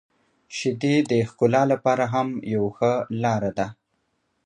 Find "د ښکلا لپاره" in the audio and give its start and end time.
1.11-2.05